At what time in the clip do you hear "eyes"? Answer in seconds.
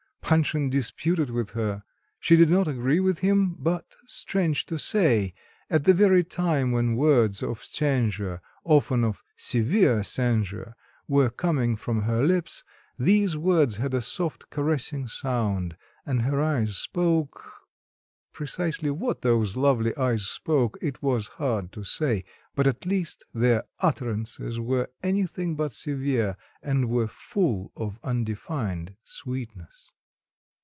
16.41-16.77, 19.97-20.21